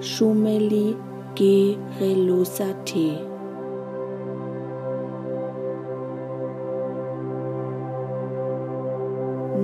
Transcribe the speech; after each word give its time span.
Shumeli 0.00 0.96
Ge 1.34 1.76
Relusa 1.98 2.72
Te. 2.86 3.18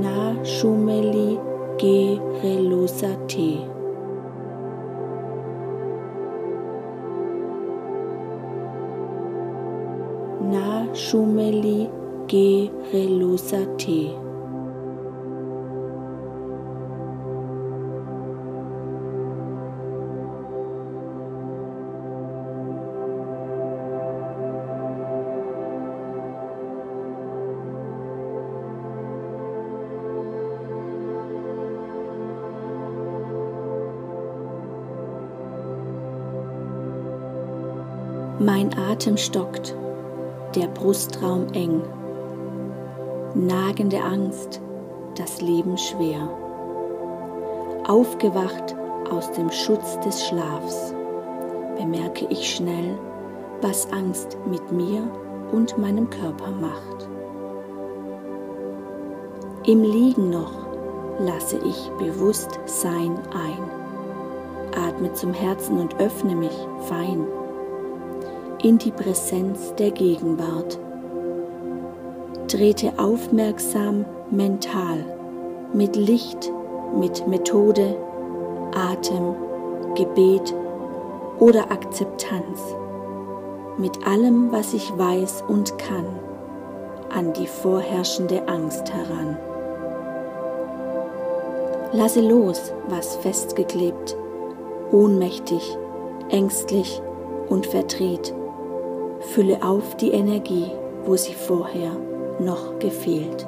Na 0.03 0.35
Shumeli 0.43 1.39
Ge 1.79 2.19
Relusa 2.43 3.15
Te. 3.29 3.65
Na 10.51 10.89
Shumeli 10.93 11.89
Ge 12.27 12.69
Mein 38.41 38.71
Atem 38.79 39.17
stockt, 39.17 39.75
der 40.55 40.69
Brustraum 40.69 41.49
eng, 41.55 41.83
nagende 43.35 44.01
Angst, 44.01 44.61
das 45.17 45.41
Leben 45.41 45.77
schwer. 45.77 46.29
Aufgewacht 47.89 48.77
aus 49.11 49.33
dem 49.33 49.51
Schutz 49.51 49.99
des 50.01 50.25
Schlafs, 50.25 50.95
bemerke 51.77 52.27
ich 52.31 52.49
schnell, 52.49 52.97
was 53.61 53.93
Angst 53.93 54.39
mit 54.49 54.71
mir 54.71 55.03
und 55.51 55.77
meinem 55.77 56.09
Körper 56.09 56.53
macht. 56.53 57.09
Im 59.67 59.83
Liegen 59.83 60.31
noch 60.31 60.53
lasse 61.19 61.59
ich 61.67 61.91
Bewusstsein 61.99 63.19
ein, 63.35 64.79
atme 64.81 65.13
zum 65.15 65.35
Herzen 65.35 65.81
und 65.81 65.99
öffne 65.99 66.37
mich 66.37 66.57
fein 66.83 67.27
in 68.63 68.77
die 68.77 68.91
Präsenz 68.91 69.73
der 69.77 69.93
Gegenwart. 69.93 70.79
Trete 72.49 72.93
aufmerksam 72.99 74.05
mental 74.31 75.05
mit 75.73 75.95
Licht, 75.95 76.51
mit 76.99 77.27
Methode, 77.29 77.97
Atem, 78.75 79.35
Gebet 79.95 80.55
oder 81.39 81.71
Akzeptanz, 81.71 82.75
mit 83.77 84.05
allem, 84.07 84.51
was 84.51 84.75
ich 84.75 84.91
weiß 84.97 85.45
und 85.47 85.79
kann, 85.79 86.07
an 87.15 87.33
die 87.35 87.47
vorherrschende 87.47 88.49
Angst 88.49 88.93
heran. 88.93 89.37
Lasse 91.93 92.21
los, 92.21 92.73
was 92.89 93.17
festgeklebt, 93.17 94.17
ohnmächtig, 94.91 95.77
ängstlich 96.31 97.01
und 97.49 97.65
verdreht 97.67 98.35
Fülle 99.33 99.63
auf 99.63 99.97
die 99.97 100.11
Energie, 100.11 100.71
wo 101.05 101.17
sie 101.17 101.35
vorher 101.35 101.93
noch 102.41 102.79
gefehlt. 102.79 103.47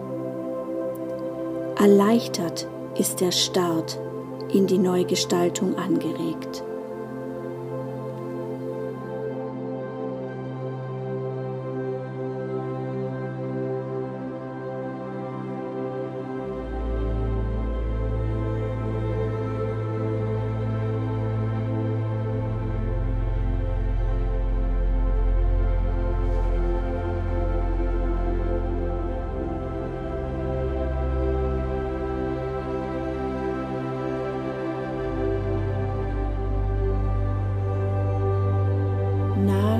Erleichtert 1.77 2.69
ist 2.99 3.21
der 3.21 3.33
Start 3.33 3.99
in 4.53 4.67
die 4.67 4.79
Neugestaltung 4.79 5.77
angeregt. 5.79 6.63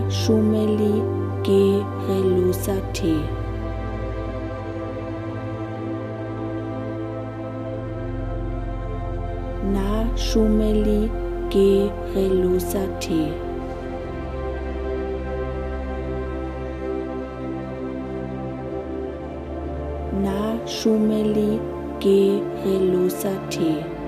Shumeli 0.09 0.95
Ge 1.45 1.85
Relusa 2.07 2.77
Te. 2.95 3.15
Na 9.75 10.09
Shumeli 10.17 11.11
Ge 11.51 11.91
Relusa 12.15 12.85
Te. 13.01 13.23
Na 20.25 20.59
Shumeli 20.65 21.61
Ge 22.01 22.41
Relusa 22.65 23.35
Te. 23.51 24.00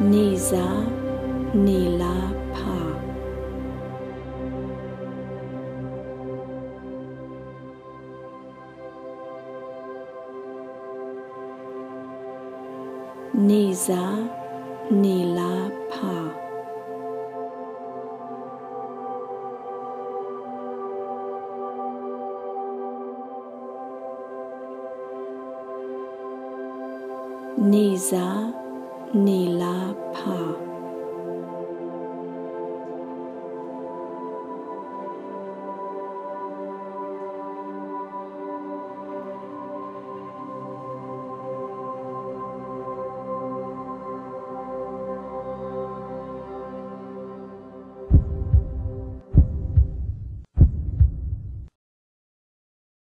Nisa 0.00 0.64
Nila 1.52 2.32
Pa. 2.56 2.80
Nisa 13.36 14.24
Nila 14.88 15.68
Pa. 15.92 16.32
Nisa 27.60 28.60
Nilapa. 29.12 30.69